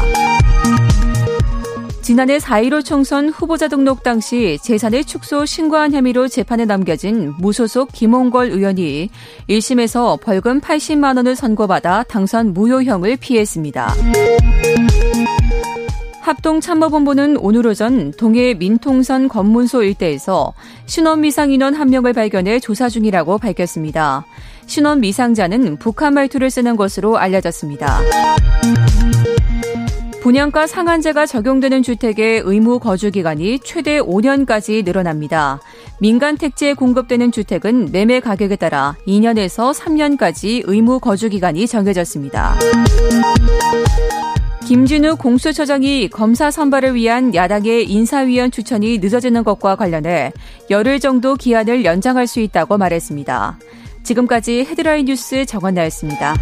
[2.01, 9.11] 지난해 4.15 총선 후보자 등록 당시 재산의 축소 신고한 혐의로 재판에 넘겨진 무소속 김홍걸 의원이
[9.51, 13.93] 1심에서 벌금 80만 원을 선고받아 당선 무효형을 피했습니다.
[16.27, 20.55] 합동참모본부는 오늘 오전 동해 민통선 검문소 일대에서
[20.87, 24.27] 신원 미상 인원 한 명을 발견해 조사 중이라고 밝혔습니다.
[24.67, 28.01] 신원 미상자는 북한 말투를 쓰는 것으로 알려졌습니다.
[30.21, 35.61] 분양가 상한제가 적용되는 주택의 의무 거주 기간이 최대 5년까지 늘어납니다.
[36.01, 42.57] 민간 택지에 공급되는 주택은 매매 가격에 따라 2년에서 3년까지 의무 거주 기간이 정해졌습니다.
[44.67, 50.33] 김진우 공수처장이 검사 선발을 위한 야당의 인사위원 추천이 늦어지는 것과 관련해
[50.71, 53.61] 열흘 정도 기한을 연장할 수 있다고 말했습니다.
[54.03, 56.35] 지금까지 헤드라인 뉴스 정원나였습니다.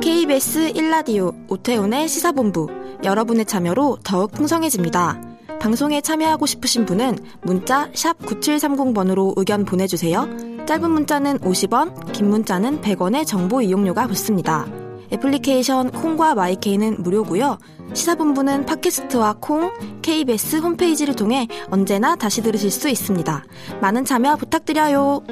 [0.00, 2.68] KBS 1라디오 오태훈의 시사본부
[3.02, 5.20] 여러분의 참여로 더욱 풍성해집니다.
[5.60, 10.59] 방송에 참여하고 싶으신 분은 문자 9730번으로 의견 보내주세요.
[10.70, 14.68] 짧은 문자는 50원, 긴 문자는 100원의 정보 이용료가 붙습니다.
[15.12, 17.58] 애플리케이션 콩과 마이케이는 무료고요.
[17.92, 23.42] 시사본부는 팟캐스트와 콩, KBS 홈페이지를 통해 언제나 다시 들으실 수 있습니다.
[23.80, 25.24] 많은 참여 부탁드려요.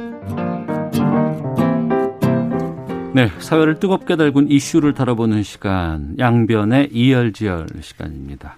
[3.15, 8.57] 네, 사회를 뜨겁게 달군 이슈를 다뤄보는 시간, 양변의 이열지열 시간입니다.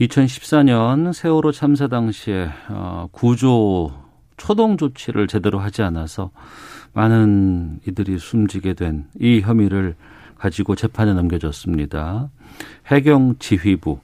[0.00, 4.05] 2014년 세월호 참사 당시에 어, 구조
[4.36, 6.30] 초동 조치를 제대로 하지 않아서
[6.92, 9.94] 많은 이들이 숨지게 된 이 혐의를
[10.38, 12.28] 가지고 재판에 넘겨졌습니다.
[12.86, 13.98] 해경 지휘부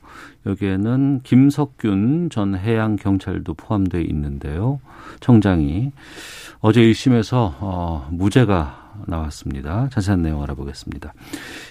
[0.46, 4.80] 여기에는 김석균 전 해양 경찰도 포함되어 있는데요.
[5.20, 5.92] 청장이
[6.60, 9.88] 어제 1심에서 어, 무죄가 나왔습니다.
[9.90, 11.12] 자세한 내용 알아보겠습니다.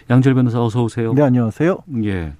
[0.09, 1.13] 양절 변호사 어서 오세요.
[1.13, 1.77] 네, 안녕하세요.
[2.03, 2.33] 예.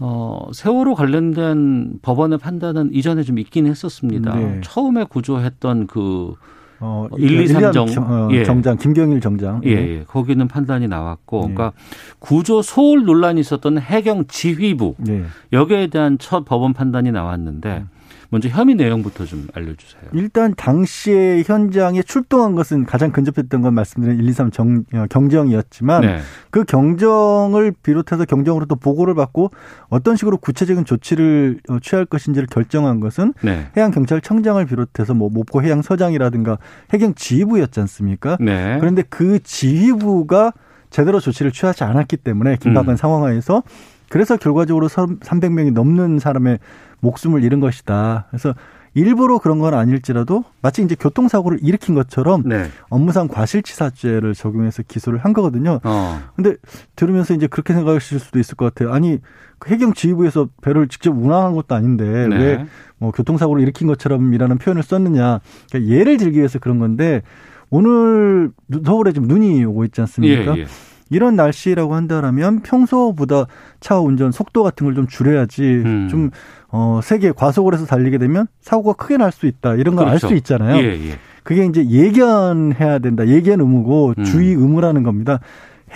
[0.00, 4.34] 어, 세월호 관련된 법원의 판단은 이전에 좀 있긴 했었습니다.
[4.36, 4.60] 네.
[4.62, 6.34] 처음에 구조했던 그
[6.80, 8.44] 어, 1, 2, 3정 어, 예.
[8.44, 10.04] 정장 김경일 정장 예, 예.
[10.06, 11.54] 거기는 판단이 나왔고 예.
[11.54, 11.72] 그러니까
[12.20, 15.24] 구조 소홀 논란이 있었던 해경 지휘부 네.
[15.52, 17.84] 여기에 대한 첫 법원 판단이 나왔는데
[18.30, 20.02] 먼저 혐의 내용부터 좀 알려주세요.
[20.12, 26.02] 일단 당시에 현장에 출동한 것은 가장 근접했던 건 말씀드린 1, 2, 3 정, 어, 경정이었지만
[26.02, 26.18] 네.
[26.50, 29.50] 그 경정을 비롯해서 경정으로도 보고를 받고
[29.88, 33.68] 어떤 식으로 구체적인 조치를 어, 취할 것인지를 결정한 것은 네.
[33.76, 36.58] 해양경찰청장을 비롯해서 뭐 목포 해양서장이라든가
[36.92, 38.36] 해경 지휘부였지 않습니까?
[38.40, 38.76] 네.
[38.78, 40.52] 그런데 그 지휘부가
[40.90, 42.96] 제대로 조치를 취하지 않았기 때문에 긴박한 음.
[42.96, 43.62] 상황하에서
[44.10, 46.58] 그래서 결과적으로 300명이 넘는 사람의
[47.00, 48.26] 목숨을 잃은 것이다.
[48.30, 48.54] 그래서
[48.94, 52.68] 일부러 그런 건 아닐지라도 마치 이제 교통사고를 일으킨 것처럼 네.
[52.88, 55.80] 업무상 과실치사죄를 적용해서 기소를 한 거거든요.
[55.84, 56.20] 어.
[56.34, 56.56] 근데
[56.96, 58.92] 들으면서 이제 그렇게 생각하실 수도 있을 것 같아요.
[58.92, 59.18] 아니
[59.58, 62.66] 그 해경 지휘부에서 배를 직접 운항한 것도 아닌데 네.
[63.00, 65.40] 왜뭐 교통사고를 일으킨 것처럼이라는 표현을 썼느냐.
[65.70, 67.22] 그러니까 예를 들기 위해서 그런 건데
[67.70, 68.50] 오늘
[68.84, 70.56] 서울에 지금 눈이 오고 있지 않습니까?
[70.56, 70.66] 예, 예.
[71.10, 73.46] 이런 날씨라고 한다라면 평소보다
[73.80, 76.08] 차 운전 속도 같은 걸 좀 줄여야지 음.
[76.10, 76.30] 좀
[76.70, 79.74] 어, 세계 과속을 해서 달리게 되면 사고가 크게 날 수 있다.
[79.74, 80.36] 이런 걸 알수 그렇죠.
[80.36, 80.76] 있잖아요.
[80.78, 81.18] 예, 예.
[81.44, 83.26] 그게 이제 예견해야 된다.
[83.26, 84.24] 예견 의무고 음.
[84.24, 85.40] 주의 의무라는 겁니다.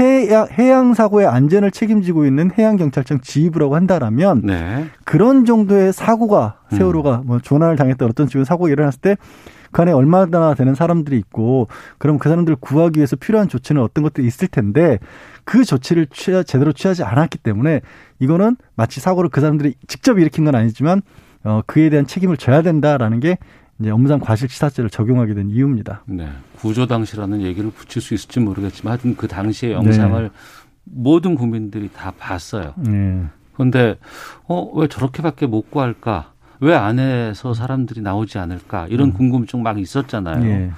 [0.01, 4.87] 해양, 해양 사고의 안전을 책임지고 있는 해양경찰청 지휘부라고 한다라면 네.
[5.05, 7.27] 그런 정도의 사고가 세월호가 음.
[7.27, 9.17] 뭐 조난을 당했다 어떤 식으로 사고가 일어났을 때
[9.73, 14.27] 그 안에 얼마나 되는 사람들이 있고 그럼 그 사람들을 구하기 위해서 필요한 조치는 어떤 것들이
[14.27, 14.99] 있을 텐데
[15.45, 17.81] 그 조치를 취하, 제대로 취하지 않았기 때문에
[18.21, 21.03] 이거는 마치 사고를 그 사람들이 직접 일으킨 건 아니지만
[21.45, 23.39] 어, 그에 대한 책임을 져야 된다라는 게
[23.81, 26.05] 이제 업무상 과실치사죄를 적용하게 된 이유입니다.
[26.07, 26.29] 네.
[26.57, 30.31] 구조 당시라는 얘기를 붙일 수 있을지 모르겠지만 하여튼 그 당시의 영상을 네.
[30.85, 32.75] 모든 국민들이 다 봤어요.
[32.77, 33.25] 네.
[33.55, 33.99] 그런데
[34.47, 36.32] 어, 왜 저렇게밖에 못 구할까?
[36.63, 39.13] 왜 안에서 사람들이 나오지 않을까 이런 음.
[39.15, 40.49] 궁금증 막 있었잖아요.
[40.49, 40.71] 예.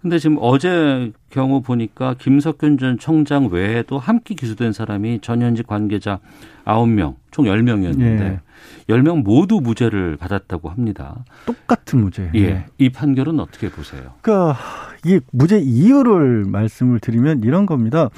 [0.00, 6.20] 근데 지금 어제 경우 보니까 김석균 전 청장 외에도 함께 기소된 사람이 전현직 관계자
[6.64, 8.40] 9명, 총 10명이었는데 예.
[8.88, 11.24] 10명 모두 무죄를 받았다고 합니다.
[11.46, 12.30] 똑같은 무죄.
[12.36, 12.40] 예.
[12.40, 12.66] 예.
[12.78, 14.12] 이 판결은 어떻게 보세요?
[14.22, 14.56] 그러니까
[15.04, 18.08] 이 무죄 이유를 말씀을 드리면 이런 겁니다.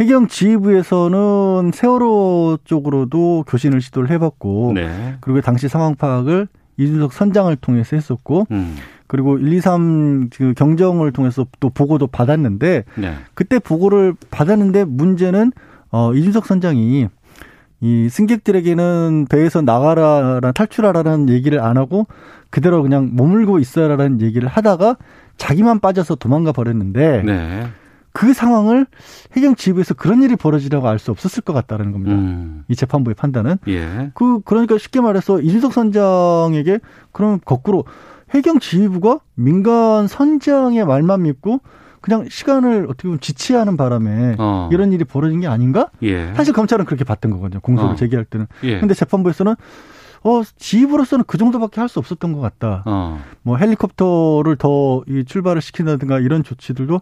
[0.00, 5.16] 해경 지휘부에서는 세월호 쪽으로도 교신을 시도를 해봤고 네.
[5.20, 8.76] 그리고 당시 상황 파악을 이준석 선장을 통해서 했었고 음.
[9.06, 13.14] 그리고 1, 2, 3그 경정을 통해서 또 보고도 받았는데 네.
[13.34, 15.52] 그때 보고를 받았는데 문제는
[15.90, 17.06] 어 이준석 선장이
[17.80, 22.06] 이 승객들에게는 배에서 나가라 탈출하라는 얘기를 안 하고
[22.50, 24.96] 그대로 그냥 머물고 있어라라는 얘기를 하다가
[25.36, 27.66] 자기만 빠져서 도망가 버렸는데 네.
[28.14, 28.86] 그 상황을
[29.36, 32.14] 해경 지휘부에서 그런 일이 벌어지라고 알 수 없었을 것 같다는 겁니다.
[32.14, 32.64] 음.
[32.68, 33.56] 이 재판부의 판단은.
[33.68, 34.12] 예.
[34.14, 36.78] 그 그러니까 쉽게 말해서 이준석 선장에게
[37.12, 37.84] 그럼 거꾸로
[38.32, 41.60] 해경 지휘부가 민간 선장의 말만 믿고
[42.00, 44.68] 그냥 시간을 어떻게 보면 지체하는 바람에 어.
[44.72, 45.90] 이런 일이 벌어진 게 아닌가?
[46.02, 46.32] 예.
[46.34, 47.60] 사실 검찰은 그렇게 봤던 거거든요.
[47.60, 47.96] 공소를 어.
[47.96, 48.46] 제기할 때는.
[48.62, 48.78] 예.
[48.78, 49.54] 근데 재판부에서는
[50.24, 52.82] 어, 지휘부로서는 그 정도밖에 할 수 없었던 것 같다.
[52.86, 53.20] 어.
[53.42, 57.00] 뭐 헬리콥터를 더 이 출발을 시킨다든가 이런 조치들도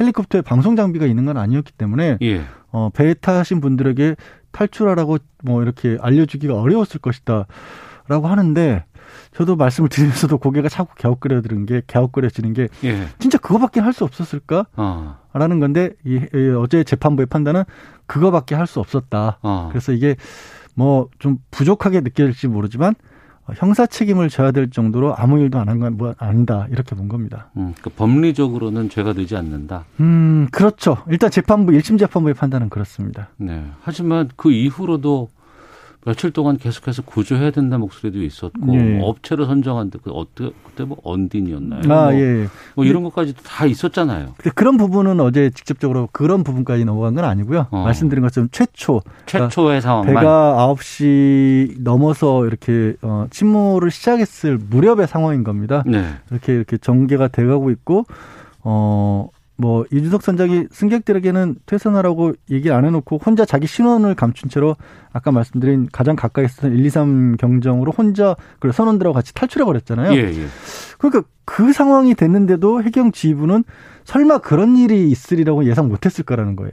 [0.00, 2.42] 헬리콥터에 방송 장비가 있는 건 아니었기 때문에 예.
[2.72, 4.16] 어, 배에 타신 분들에게
[4.52, 7.46] 탈출하라고 뭐 이렇게 알려주기가 어려웠을 것이다
[8.08, 8.84] 라고 하는데
[9.32, 13.06] 저도 말씀을 드리면서도 고개가 자꾸 갸웃거려지는 게 갸웃거려지는 게 예.
[13.18, 14.66] 진짜 그거밖에 할 수 없었을까?
[14.76, 15.18] 어.
[15.32, 17.62] 라는 건데 이, 이 어제 재판부의 판단은
[18.06, 19.38] 그거밖에 할 수 없었다.
[19.42, 19.68] 어.
[19.70, 20.16] 그래서 이게
[20.74, 22.94] 뭐 좀 부족하게 느껴질지 모르지만
[23.56, 27.50] 형사 책임을 져야 될 정도로 아무 일도 안 한 건 뭐 아니다 이렇게 본 겁니다.
[27.58, 29.84] 음, 그러니까 법리적으로는 죄가 되지 않는다.
[30.00, 30.96] 음, 그렇죠.
[31.10, 33.28] 일단 재판부 1심 재판부의 판단은 그렇습니다.
[33.36, 33.64] 네.
[33.82, 35.28] 하지만 그 이후로도
[36.04, 39.00] 며칠 동안 계속해서 구조해야 된다 목소리도 있었고 예.
[39.02, 41.80] 업체로 선정한데 그 어떻게 그때 뭐 언딘이었나요?
[41.92, 42.46] 아 뭐, 예.
[42.74, 44.34] 뭐 이런 것까지도 다 있었잖아요.
[44.36, 47.68] 근데 그런 부분은 어제 직접적으로 그런 부분까지 넘어간 건 아니고요.
[47.70, 47.84] 어.
[47.84, 55.42] 말씀드린 것처럼 최초 최초의 그러니까 상황만 배가 9시 넘어서 이렇게 어, 침몰을 시작했을 무렵의 상황인
[55.42, 55.82] 겁니다.
[55.86, 56.04] 네.
[56.30, 58.04] 이렇게 이렇게 전개가 돼가고 있고
[58.62, 59.28] 어.
[59.56, 64.76] 뭐 이준석 선장이 승객들에게는 퇴선하라고 얘기 안 해놓고 혼자 자기 신원을 감춘 채로
[65.12, 70.12] 아까 말씀드린 가장 가까이 있었던 1, 2, 3 경정으로 혼자 그 선원들하고 같이 탈출해 버렸잖아요.
[70.14, 70.46] 예, 예.
[70.98, 73.64] 그러니까 그 상황이 됐는데도 해경 지휘부는
[74.04, 76.72] 설마 그런 일이 있으리라고 예상 못했을 거라는 거예요.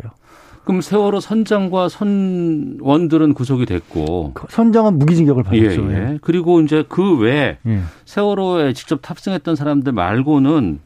[0.63, 5.91] 그럼 세월호 선장과 선원들은 구속이 됐고 그 선장은 무기징역을 받았죠.
[5.91, 6.19] 예, 예.
[6.21, 7.81] 그리고 이제 그 외에 예.
[8.05, 10.79] 세월호에 직접 탑승했던 사람들 말고는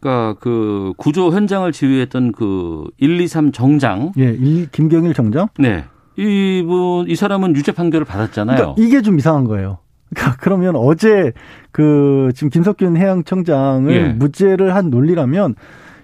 [0.00, 4.12] 그러니까 그 구조 현장을 지휘했던 그 1, 2, 3 정장.
[4.18, 5.48] 예, 일, 김경일 정장?
[5.58, 5.84] 네.
[6.16, 8.56] 이분, 이 사람은 유죄 판결을 받았잖아요.
[8.56, 9.78] 그러니까 이게 좀 이상한 거예요.
[10.14, 11.32] 그러니까 그러면 어제
[11.72, 14.08] 그 지금 김석균 해양청장을 예.
[14.08, 15.56] 무죄를 한 논리라면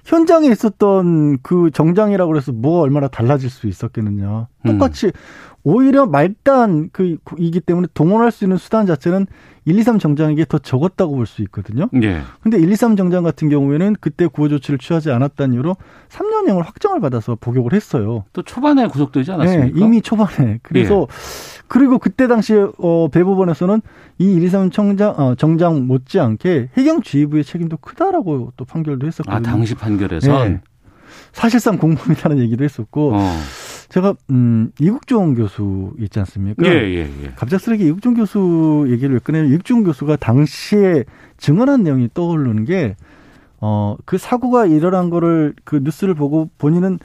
[0.04, 4.48] 현장에 있었던 그 정장이라고 그래서 뭐가 얼마나 달라질 수 있었겠느냐.
[4.66, 5.12] 똑같이 음.
[5.64, 9.26] 오히려 말단 그이기 때문에 동원할 수 있는 수단 자체는
[9.64, 11.88] 1, 2, 3 정장에게 더 적었다고 볼 수 있거든요.
[12.02, 12.20] 예.
[12.42, 15.76] 근데 1, 2, 3 정장 같은 경우에는 그때 구호 조치를 취하지 않았다는 이유로
[16.08, 18.24] 3년형을 확정을 받아서 복역을 했어요.
[18.32, 19.78] 또 초반에 구속되지 않았습니까?
[19.78, 20.58] 네, 이미 초반에.
[20.62, 21.06] 그래서 예.
[21.68, 23.80] 그리고 그때 당시에 어 대법원에서는
[24.18, 29.36] 이 1, 2, 3 정장 어, 정장 못지않게 해경 지휘부의 책임도 크다라고 또 판결도 했었거든요.
[29.36, 30.60] 아, 당시 판 결에서 네.
[31.32, 33.18] 사실상 공범이라는 얘기도 했었고 어.
[33.88, 36.66] 제가 음 이국종 교수 있지 않습니까?
[36.66, 37.32] 예, 예, 예.
[37.36, 41.04] 갑작스럽게 이국종 교수 얘기를 꺼내면 이국종 교수가 당시에
[41.36, 42.96] 증언한 내용이 떠오르는 게
[43.60, 46.98] 어, 그 사고가 일어난 거를 그 뉴스를 보고 본인은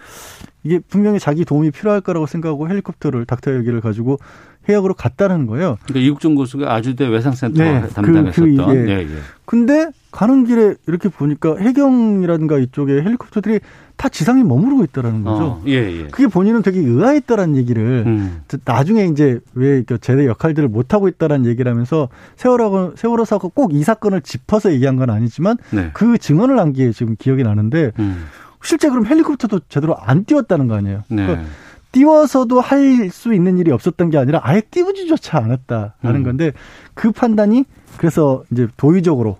[0.67, 4.19] 이게 분명히 자기 도움이 필요할 거라고 생각하고 헬리콥터를 닥터 헬기를 가지고
[4.67, 5.77] 해역으로 갔다는 거예요.
[5.85, 8.57] 그러니까 이국종 교수가 아주대 외상센터 네, 그, 담당했었던.
[8.57, 8.89] 그, 그, 예.
[8.89, 9.17] 예, 예.
[9.45, 13.61] 근데 가는 길에 이렇게 보니까 해경이라든가 이쪽에 헬리콥터들이
[13.95, 15.43] 다 지상에 머무르고 있다라는 거죠.
[15.43, 16.07] 어, 예, 예.
[16.07, 18.41] 그게 본인은 되게 의아했다라는 얘기를 음.
[18.65, 23.83] 나중에 이제 왜 제대 역할들을 못 하고 있다라는 얘기를 하면서 세월호 세월호 사고 꼭 이
[23.83, 25.91] 사건을 짚어서 얘기한 건 아니지만 네.
[25.93, 28.25] 그 증언을 한 게 지금 기억이 나는데 음.
[28.67, 31.03] 실제 그럼 헬리콥터도 제대로 안 띄웠다는 거 아니에요.
[31.07, 31.25] 네.
[31.25, 31.47] 그러니까
[31.93, 36.23] 띄워서도 할 수 있는 일이 없었던 게 아니라 아예 띄우지조차 않았다라는 음.
[36.23, 36.51] 건데
[36.93, 37.63] 그 판단이
[37.95, 39.37] 그래서 이제 도의적으로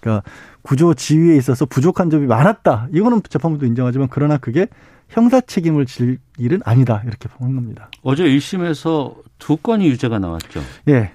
[0.00, 0.22] 그러니까
[0.62, 2.86] 구조 지휘에 있어서 부족한 점이 많았다.
[2.92, 4.68] 이거는 재판부도 인정하지만 그러나 그게
[5.08, 7.02] 형사 책임을 질 일은 아니다.
[7.04, 7.90] 이렇게 보는 겁니다.
[8.04, 10.60] 어제 1심에서 두 건이 유죄가 나왔죠.
[10.86, 11.10] 예.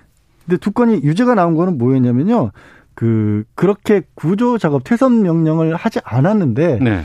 [0.46, 2.52] 근데 두 건이 유죄가 나온 거는 뭐였냐면요.
[2.96, 7.04] 그 그렇게 구조 작업 퇴선 명령을 하지 않았는데 네.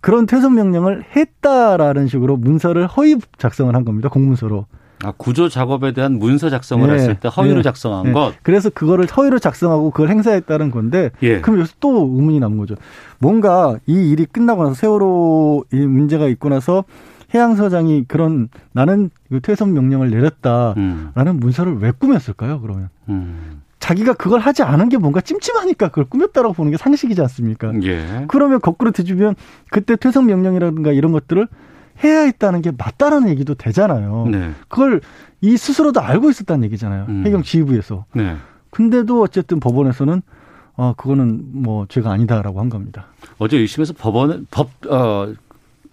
[0.00, 4.08] 그런 퇴선 명령을 했다라는 식으로 문서를 허위 작성을 한 겁니다.
[4.08, 4.66] 공문서로.
[5.04, 6.94] 아, 구조 작업에 대한 문서 작성을 네.
[6.94, 7.62] 했을 때 허위로 네.
[7.62, 8.12] 작성한 네.
[8.12, 8.34] 것.
[8.42, 11.40] 그래서 그거를 허위로 작성하고 그걸 행사했다는 건데, 예.
[11.40, 12.74] 그럼 여기서 또 의문이 남은 거죠.
[13.18, 16.84] 뭔가 이 일이 끝나고 나서 세월호 이 문제가 있고 나서
[17.34, 19.10] 해양서장이 그런 나는
[19.42, 21.36] 퇴선 명령을 내렸다라는 음.
[21.40, 22.60] 문서를 왜 꾸몄을까요?
[22.60, 23.62] 그러면 음.
[23.78, 27.72] 자기가 그걸 하지 않은 게 뭔가 찜찜하니까 그걸 꾸몄다라고 보는 게 상식이지 않습니까?
[27.82, 28.24] 예.
[28.28, 29.34] 그러면 거꾸로 뒤집으면
[29.70, 31.46] 그때 퇴선 명령이라든가 이런 것들을
[32.04, 34.26] 해야 했다는 게 맞다라는 얘기도 되잖아요.
[34.30, 34.52] 네.
[34.68, 35.00] 그걸
[35.40, 37.06] 이 스스로도 알고 있었다는 얘기잖아요.
[37.08, 37.22] 음.
[37.26, 38.04] 해경 지휘부에서.
[38.14, 38.36] 네.
[38.70, 40.22] 근데도 어쨌든 법원에서는
[40.76, 43.06] 어 그거는 뭐 죄가 아니다라고 한 겁니다.
[43.38, 45.32] 어제 1심에서 법원 법 어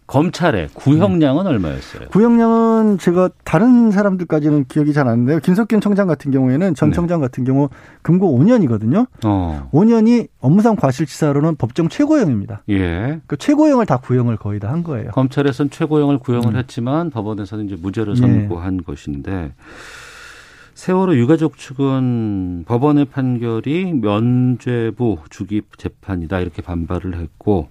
[0.07, 1.49] 검찰의 구형량은 네.
[1.49, 2.09] 얼마였어요?
[2.09, 5.39] 구형량은 제가 다른 사람들까지는 기억이 잘 안 나는데요.
[5.39, 6.95] 김석균 청장 같은 경우에는 전 네.
[6.95, 7.69] 청장 같은 경우
[8.01, 9.07] 금고 5년이거든요.
[9.25, 9.69] 어.
[9.71, 12.63] 5년이 업무상 과실치사로는 법정 최고형입니다.
[12.69, 13.19] 예.
[13.27, 15.11] 그 최고형을 다 구형을 거의 다 한 거예요.
[15.11, 16.55] 검찰에서는 최고형을 구형을 음.
[16.57, 18.83] 했지만 법원에서는 이제 무죄를 선고한 예.
[18.83, 19.53] 것인데
[20.73, 27.69] 세월호 유가족 측은 법원의 판결이 면죄부 주기 재판이다 이렇게 반발을 했고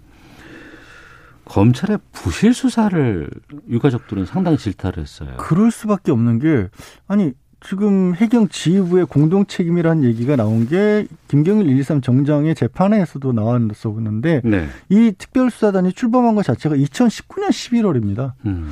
[1.44, 3.28] 검찰의 부실 수사를
[3.68, 5.34] 유가족들은 상당히 질타를 했어요.
[5.38, 6.68] 그럴 수밖에 없는 게
[7.06, 7.32] 아니
[7.66, 14.68] 지금 해경 지휘부의 공동 책임이라는 얘기가 나온 게 김경일 123 정장의 재판에서도 나왔었는데 네.
[14.90, 18.32] 이 특별수사단이 출범한 것 자체가 2019년 11월입니다.
[18.44, 18.70] 음.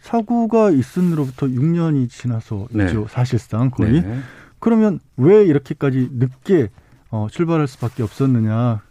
[0.00, 2.86] 사고가 있은으로부터 6년이 지나서 네.
[2.86, 3.06] 있죠.
[3.10, 4.02] 사실상 거의.
[4.02, 4.18] 네.
[4.60, 6.70] 그러면 왜 이렇게까지 늦게
[7.10, 8.82] 어, 출발할 수밖에 없었느냐.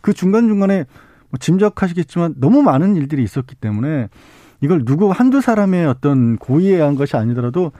[0.00, 0.84] 그 중간중간에
[1.36, 4.08] 뭐 짐작하시겠지만 너무 많은 일들이 있었기 때문에
[4.62, 7.72] 이걸 누구 한두 사람의 어떤 고의에 의한 것이 아니더라도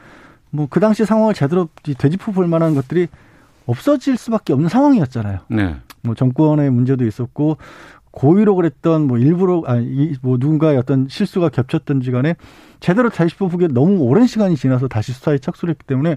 [0.50, 3.08] 뭐 그 당시 상황을 제대로 되짚어 볼 만한 것들이
[3.66, 5.40] 없어질 수밖에 없는 상황이었잖아요.
[5.48, 5.76] 네.
[6.02, 7.56] 뭐 정권의 문제도 있었고
[8.12, 12.36] 고의로 그랬던 뭐 일부러 아니 뭐 누군가의 어떤 실수가 겹쳤던지 간에
[12.80, 16.16] 제대로 되짚어 보기에 너무 오랜 시간이 지나서 다시 수사에 착수를 했기 때문에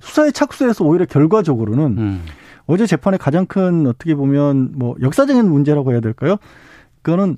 [0.00, 2.22] 수사에 착수해서 오히려 결과적으로는 음.
[2.66, 6.36] 어제 재판의 가장 큰 어떻게 보면 뭐 역사적인 문제라고 해야 될까요?
[7.02, 7.36] 그거는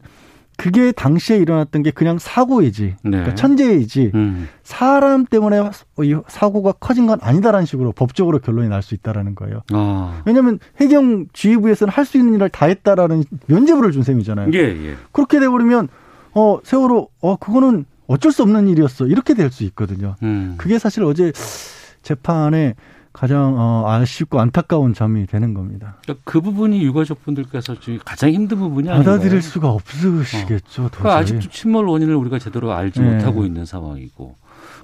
[0.56, 3.10] 그게 당시에 일어났던 게 그냥 사고이지, 네.
[3.10, 4.48] 그러니까 천재이지, 음.
[4.64, 5.70] 사람 때문에
[6.02, 9.62] 이 사고가 커진 건 아니다라는 식으로 법적으로 결론이 날 수 있다라는 거예요.
[9.72, 10.20] 아.
[10.26, 14.50] 왜냐하면 해경 지휘부에서는 할 수 있는 일을 다 했다라는 면제부를 준 셈이잖아요.
[14.54, 14.96] 예, 예.
[15.12, 15.88] 그렇게 돼버리면
[16.34, 20.16] 어 세월호 어 그거는 어쩔 수 없는 일이었어 이렇게 될 수 있거든요.
[20.24, 20.54] 음.
[20.58, 21.30] 그게 사실 어제
[22.02, 22.74] 재판에
[23.12, 25.96] 가장 어, 아쉽고 안타까운 점이 되는 겁니다.
[26.02, 29.16] 그러니까 그 부분이 유가족 분들께서 가장 힘든 부분이 아닌가요?
[29.16, 30.84] 받아들일 수가 없으시겠죠.
[30.84, 30.88] 어.
[30.92, 33.16] 그러니까 아직도 침몰 원인을 우리가 제대로 알지 네.
[33.16, 34.36] 못하고 있는 상황이고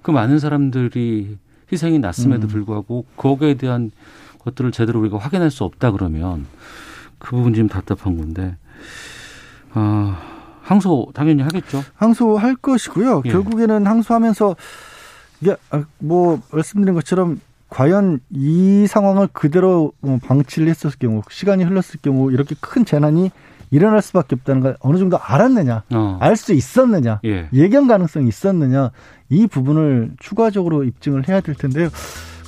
[0.02, 1.38] 그 많은 사람들이
[1.72, 2.48] 희생이 났음에도 음.
[2.48, 3.90] 불구하고 거기에 대한
[4.40, 6.46] 것들을 제대로 우리가 확인할 수 없다 그러면
[7.18, 8.56] 그 부분 좀 답답한 건데
[9.74, 10.16] 어,
[10.62, 11.82] 항소 당연히 하겠죠.
[11.94, 13.22] 항소할 것이고요.
[13.26, 13.30] 예.
[13.30, 14.56] 결국에는 항소하면서
[15.40, 17.40] 이게 아, 뭐 말씀드린 것처럼
[17.74, 23.32] 과연 이 상황을 그대로 뭐 방치를 했었을 경우 시간이 흘렀을 경우 이렇게 큰 재난이
[23.72, 26.18] 일어날 수밖에 없다는 걸 어느 정도 알았느냐, 어.
[26.20, 27.48] 알수 있었느냐, 예.
[27.52, 28.92] 예견 가능성이 있었느냐
[29.28, 31.88] 이 부분을 추가적으로 입증을 해야 될 텐데요.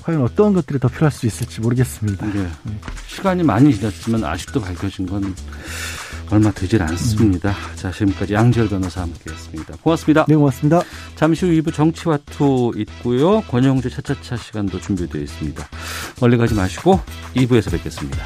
[0.04, 2.24] 과연 어떤 것들이 더 필요할 수 있을지 모르겠습니다.
[2.26, 2.46] 네.
[3.08, 5.34] 시간이 많이 지났지만 아직도 밝혀진 건
[6.30, 7.50] 얼마 되질 않습니다.
[7.50, 7.76] 음.
[7.76, 9.76] 자, 지금까지 양지열 변호사 함께했습니다.
[9.82, 10.26] 고맙습니다.
[10.28, 10.82] 네, 고맙습니다.
[11.14, 13.40] 잠시 후 2부 정치와투 있고요.
[13.42, 15.68] 권영재 차차차 시간도 준비되어 있습니다.
[16.20, 17.00] 멀리 가지 마시고
[17.34, 18.24] 2부에서 뵙겠습니다.